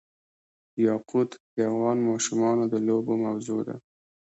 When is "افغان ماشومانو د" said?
1.71-2.75